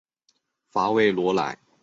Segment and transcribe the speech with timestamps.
[0.71, 1.59] 法韦罗莱。